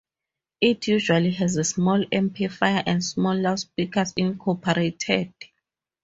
[0.61, 5.31] It usually has a small amplifier and small loudspeakers incorporated.